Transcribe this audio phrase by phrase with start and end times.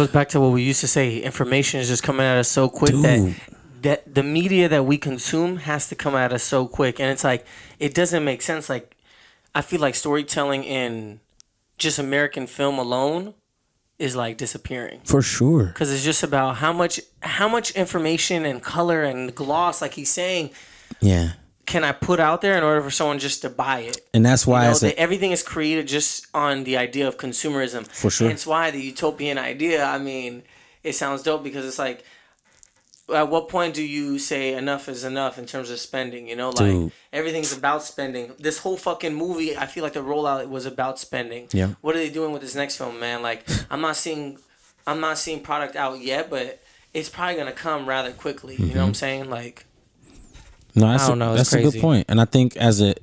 [0.00, 1.18] goes back to what we used to say.
[1.18, 3.34] Information is just coming at us so quick that
[3.82, 7.24] that the media that we consume has to come at us so quick, and it's
[7.24, 7.46] like
[7.78, 8.68] it doesn't make sense.
[8.68, 8.96] Like
[9.54, 11.20] I feel like storytelling in
[11.78, 13.34] just American film alone
[13.98, 15.66] is like disappearing For sure.
[15.66, 20.10] because it's just about how much how much information and color and gloss, like he's
[20.10, 20.50] saying,
[21.00, 21.32] Yeah.
[21.70, 24.00] Can I put out there in order for someone just to buy it?
[24.12, 27.86] And that's why You know, a, everything is created just on the idea of consumerism.
[27.86, 28.26] For sure.
[28.28, 30.42] Hence why the utopian idea, I mean,
[30.82, 32.04] it sounds dope because it's like,
[33.14, 36.28] at what point do you say enough is enough in terms of spending?
[36.28, 36.92] You know, like Dude.
[37.12, 38.32] everything's about spending.
[38.38, 41.48] This whole fucking movie, I feel like the rollout was about spending.
[41.52, 41.74] Yeah.
[41.82, 43.22] What are they doing with this next film, man?
[43.22, 44.38] Like, I'm not seeing,
[44.86, 46.60] I'm not seeing product out yet, but
[46.94, 48.54] it's probably gonna come rather quickly.
[48.54, 48.74] You Mm-hmm.
[48.74, 49.30] know what I'm saying?
[49.30, 49.66] Like,
[50.74, 52.06] No, that's, I don't a, know, that's a good point.
[52.08, 52.94] And I think as a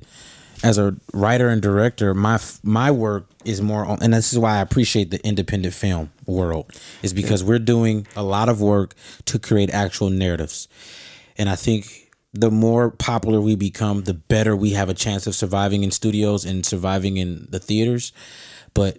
[0.62, 4.58] as a writer and director, my my work is more on, and this is why
[4.58, 6.72] I appreciate the independent film world
[7.02, 8.94] is because we're doing a lot of work
[9.26, 10.68] to create actual narratives.
[11.36, 15.34] And I think the more popular we become, the better we have a chance of
[15.34, 18.12] surviving in studios and surviving in the theaters.
[18.74, 18.98] But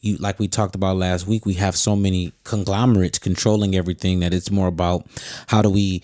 [0.00, 4.32] you like we talked about last week, we have so many conglomerates controlling everything that
[4.32, 5.06] it's more about
[5.48, 6.02] how do we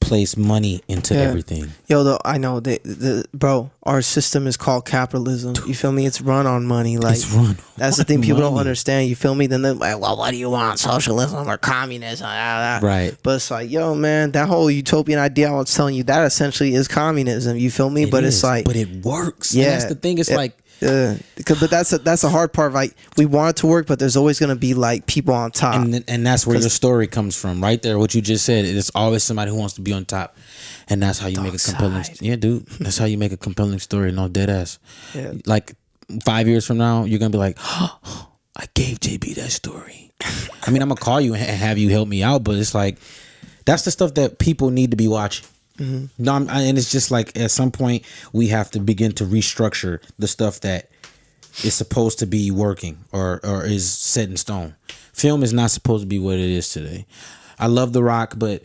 [0.00, 1.20] place money into Yeah.
[1.22, 1.72] everything.
[1.86, 5.54] Yo, though I know the, the bro, our system is called capitalism.
[5.66, 6.06] You feel me?
[6.06, 6.96] It's run on money.
[6.98, 9.08] Like It's run that's the thing people don't understand.
[9.08, 9.46] You feel me?
[9.48, 10.78] Then they're like, well, what do you want?
[10.78, 12.26] Socialism or communism?
[12.28, 12.86] Ah, ah.
[12.86, 13.16] Right.
[13.22, 16.74] But it's like, yo, man, that whole utopian idea I was telling you, that essentially
[16.74, 17.56] is communism.
[17.56, 18.04] You feel me?
[18.04, 19.54] It but it's like, but it works.
[19.54, 19.64] Yeah.
[19.64, 20.18] Yeah, that's the thing.
[20.18, 20.36] It's Yeah.
[20.36, 21.16] like uh,
[21.60, 22.72] but that's a, that's the hard part.
[22.72, 25.74] Like we want it to work, but there's always gonna be like people on top.
[25.74, 27.98] and and that's where your story comes from, right there.
[27.98, 28.64] What you just said.
[28.64, 30.36] It's always somebody who wants to be on top,
[30.88, 32.04] and that's how you make a compelling.
[32.04, 32.22] side.
[32.22, 32.66] Yeah, dude.
[32.66, 34.12] That's how you make a compelling story.
[34.12, 34.78] No dead ass.
[35.14, 35.32] Yeah.
[35.46, 35.74] Like
[36.24, 40.12] five years from now, you're gonna be like, I gave JB that story.
[40.66, 42.98] I mean, I'm gonna call you and have you help me out, but it's like
[43.64, 45.46] that's the stuff that people need to be watching.
[45.78, 46.22] Mm-hmm.
[46.22, 50.02] No, I'm, and it's just like at some point we have to begin to restructure
[50.18, 50.90] the stuff that
[51.64, 54.74] is supposed to be working or or is set in stone.
[55.12, 57.06] Film is not supposed to be what it is today.
[57.58, 58.62] I love The Rock, but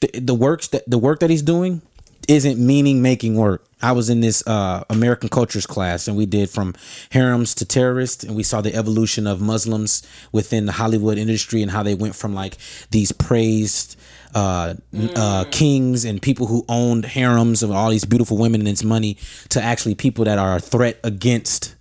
[0.00, 1.82] the, the works that the work that he's doing
[2.28, 3.64] isn't meaning making work.
[3.80, 6.74] I was in this uh, American cultures class, and we did from
[7.10, 11.70] harems to terrorists, and we saw the evolution of Muslims within the Hollywood industry and
[11.70, 12.58] how they went from like
[12.90, 13.98] these praised
[14.34, 14.74] uh,
[15.16, 19.16] uh, kings and people who owned harems of all these beautiful women and its money
[19.48, 21.74] to actually people that are a threat against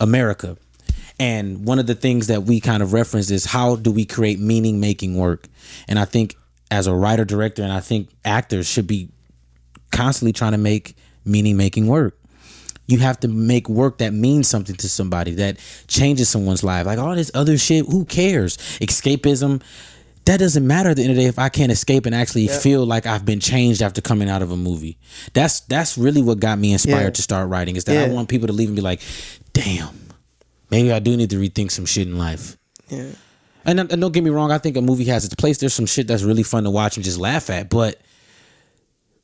[0.00, 0.56] America.
[1.20, 4.38] And one of the things that we kind of reference is how do we create
[4.38, 5.48] meaning making work?
[5.88, 6.36] And I think
[6.70, 9.08] as a writer director and I think actors should be
[9.98, 12.14] constantly trying to make meaning making work.
[12.86, 16.86] You have to make work that means something to somebody that changes someone's life.
[16.86, 18.56] Like all this other shit, who cares?
[18.80, 19.60] Escapism,
[20.24, 22.48] that doesn't matter at the end of the day if I can't escape and actually
[22.48, 24.96] feel like I've been changed after coming out of a movie.
[25.34, 27.10] That's that's really what got me inspired Yeah.
[27.18, 27.76] to start writing.
[27.76, 29.00] Is that I want people to leave and be like,
[29.52, 29.94] damn,
[30.70, 32.56] maybe I do need to rethink some shit in life.
[32.88, 33.10] yeah.
[33.64, 35.58] And, and don't get me wrong, I think a movie has its place.
[35.58, 38.00] There's some shit that's really fun to watch and just laugh at, but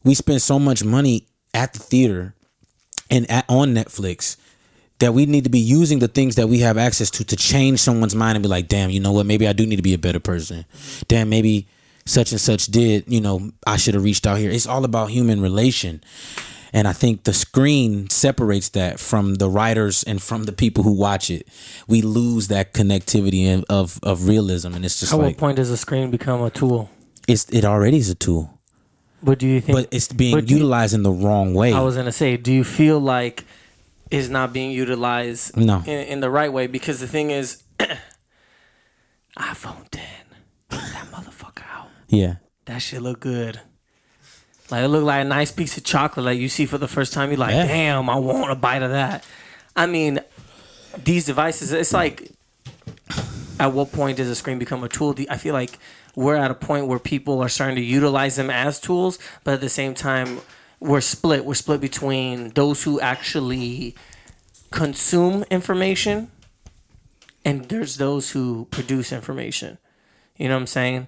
[0.04, 2.34] we spend so much money at the theater
[3.10, 4.37] and at, on Netflix
[4.98, 7.81] that we need to be using the things that we have access to to change
[7.81, 9.26] someone's mind and be like, damn, you know what?
[9.26, 10.65] Maybe I do need to be a better person.
[11.09, 11.66] Damn, maybe
[12.06, 14.50] such and such did, you know, I should have reached out here.
[14.50, 16.03] It's all about human relation.
[16.72, 20.92] And I think the screen separates that from the writers and from the people who
[20.92, 21.47] watch it.
[21.86, 25.71] We lose that connectivity of of, of realism, and it's just at what point does
[25.71, 26.91] the screen become a tool?
[27.28, 28.53] it's it already is a tool,
[29.25, 29.77] But do you think?
[29.79, 31.73] but it's being but do you- utilized in the wrong way.
[31.73, 33.45] I was gonna say, do you feel like
[34.11, 35.79] it's not being utilized No.
[35.87, 36.67] in, in the right way?
[36.67, 37.63] Because the thing is,
[39.39, 40.03] iPhone 10,
[40.71, 41.89] that motherfucker out.
[42.09, 42.37] yeah,
[42.67, 43.61] That shit look good.
[44.71, 46.25] Like it look like a nice piece of chocolate.
[46.25, 47.67] Like you see for the first time, you're like, Yeah.
[47.67, 49.25] damn, I want a bite of that.
[49.77, 50.21] I mean,
[51.03, 52.31] these devices, it's like,
[53.61, 55.15] at what point does a screen become a tool?
[55.29, 55.79] I feel like
[56.16, 59.61] we're at a point where people are starting to utilize them as tools, but at
[59.61, 60.41] the same time,
[60.81, 61.45] we're split.
[61.45, 63.95] We're split between those who actually
[64.71, 66.31] consume information
[67.45, 69.78] and there's those who produce information.
[70.37, 71.07] You know what I'm saying?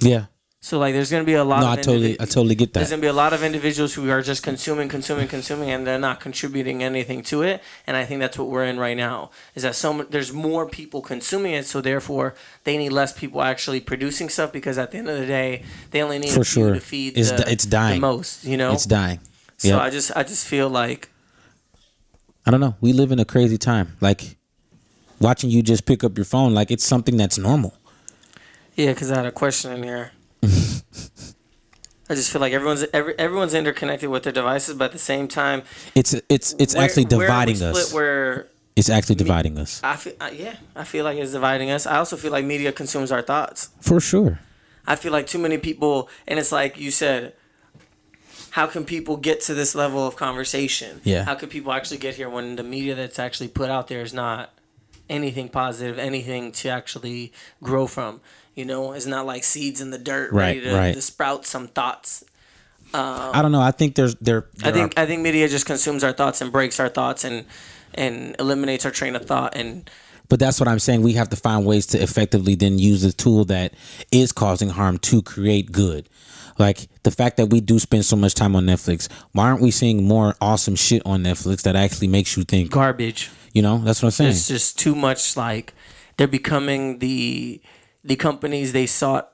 [0.00, 0.26] yeah.
[0.64, 1.60] So like, there's gonna be a lot.
[1.60, 2.80] No, of I totally, I totally get that.
[2.80, 5.98] There's gonna be a lot of individuals who are just consuming, consuming, consuming, and they're
[5.98, 7.62] not contributing anything to it.
[7.86, 9.30] And I think that's what we're in right now.
[9.54, 10.04] Is that so?
[10.04, 12.34] There's more people consuming it, so therefore
[12.64, 16.00] they need less people actually producing stuff because at the end of the day, they
[16.00, 16.72] only need For sure.
[16.72, 18.00] to feed It's the, it's dying.
[18.00, 18.42] the most.
[18.46, 19.20] You know, It's dying.
[19.58, 21.10] so I just, I just feel like
[22.46, 22.74] I don't know.
[22.80, 23.98] We live in a crazy time.
[24.00, 24.38] Like
[25.20, 27.74] watching you just pick up your phone like it's something that's normal.
[28.76, 30.12] Yeah, because I had a question in here.
[32.08, 35.26] I just feel like everyone's every, everyone's interconnected with their devices, but at the same
[35.28, 35.62] time,
[35.94, 37.92] It's it's it's where- actually where dividing us.
[37.92, 41.86] Where It's actually dividing us I feel, uh, yeah, I feel like it's dividing us.
[41.86, 43.70] I also feel like media consumes our thoughts.
[43.80, 44.40] for sure.
[44.86, 47.32] I feel like too many people, and it's like you said,
[48.50, 51.00] how can people get to this level of conversation?
[51.04, 51.24] Yeah.
[51.24, 54.12] How can people actually get here when the media that's actually put out there is
[54.12, 54.52] not
[55.08, 58.20] anything positive, anything to actually grow from?
[58.54, 60.94] You know, it's not like seeds in the dirt ready Right, to, right.
[60.94, 62.24] to sprout some thoughts.
[62.92, 63.60] Um, I don't know.
[63.60, 64.46] I think there's there.
[64.62, 67.44] I think are- I think media just consumes our thoughts and breaks our thoughts and
[67.94, 69.90] and eliminates our train of thought and
[70.28, 71.02] But that's what I'm saying.
[71.02, 73.74] We have to find ways to effectively then use the tool that
[74.12, 76.08] is causing harm to create good.
[76.58, 79.08] Like the fact that we do spend so much time on Netflix.
[79.32, 82.70] Why aren't we seeing more awesome shit on Netflix that actually makes you think?
[82.70, 83.30] garbage.
[83.52, 84.30] You know, that's what I'm saying.
[84.30, 85.74] It's just too much like
[86.16, 87.60] they're becoming the
[88.02, 89.30] the companies they sought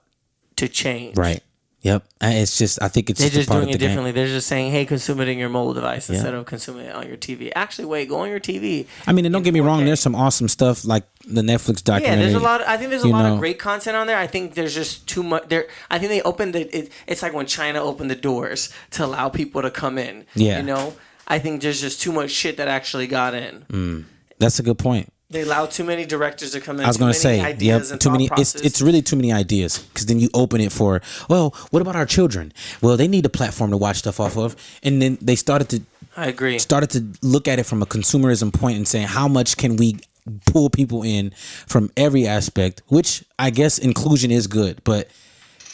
[0.57, 1.17] to change.
[1.17, 1.43] right.
[1.83, 2.05] Yep.
[2.21, 2.83] And It's just.
[2.83, 3.89] I think it's They're just, just doing it the game.
[3.89, 4.13] differently.
[4.13, 7.07] They're just saying, "Hey, consume it in your mobile device instead of consuming it on
[7.09, 8.87] your TV." Actually, wait, go on your TV.
[9.07, 9.81] I mean, and don't get me wrong.
[9.81, 9.87] 4K.
[9.87, 12.19] There's some awesome stuff like the Netflix documentary.
[12.19, 12.61] Yeah, there's a lot.
[12.67, 13.35] I think there's a lot know.
[13.35, 14.19] of great content on there.
[14.19, 15.49] I think there's just too much.
[15.49, 16.77] There, I think they opened the.
[16.77, 20.27] It, it's like when China opened the doors to allow people to come in.
[20.35, 20.59] Yeah.
[20.59, 20.95] you know.
[21.27, 23.65] I think there's just too much shit that actually got in.
[23.71, 24.05] Mm.
[24.39, 25.13] That's a good point.
[25.31, 26.85] They allow too many directors to come in.
[26.85, 28.25] I was going to say, ideas and too many.
[28.25, 28.63] It's process.
[28.63, 32.07] it's really too many ideas because then you open it for, well, what about our
[32.07, 32.53] children?
[32.83, 35.83] Well, they need a platform to watch stuff off of, and then they started to
[36.17, 36.59] I agree.
[36.59, 40.01] started to look at it from a consumerism point and saying how much can we
[40.47, 41.31] pull people in
[41.67, 45.09] from every aspect, which I guess inclusion is good, but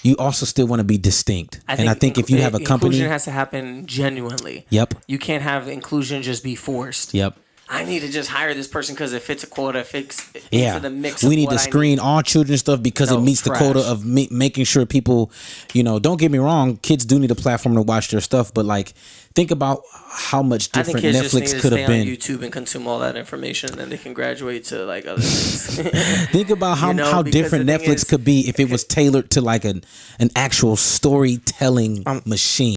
[0.03, 1.61] you also still want to be distinct.
[1.67, 4.67] and I think if you have a company, inclusion has to happen genuinely.
[4.71, 4.95] Yep.
[5.07, 7.15] You can't have inclusion just be forced.
[7.15, 7.39] yep.
[7.69, 10.23] I need to just hire this person because it fits a quota, fits
[10.53, 11.23] Yeah, into the mix.
[11.25, 13.51] we of need what to I screen all children's stuff because it No, meets the
[13.51, 15.33] quota of ma- making sure people,
[15.73, 18.55] you know, don't get me wrong, kids do need a platform to watch their stuff,
[18.55, 18.91] but like,
[19.35, 22.07] think about how much I think different kids Netflix could have been.
[22.07, 26.31] YouTube and consume all that information, and then they can graduate to like other things.
[26.31, 29.31] Think about how You know, how different Netflix is- could be if it was tailored
[29.33, 29.83] to like an
[30.21, 32.77] an actual storytelling Um, machine.